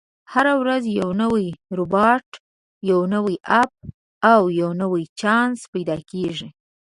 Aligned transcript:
هره 0.33 0.53
ورځ 0.61 0.83
یو 0.99 1.09
نوی 1.21 1.47
روباټ، 1.77 2.27
یو 2.89 2.99
نوی 3.13 3.35
اپ، 3.61 3.71
او 4.33 4.41
یو 4.59 4.69
نوی 4.81 5.03
چانس 5.19 5.59
پیدا 5.73 5.97
کېږي. 6.11 6.49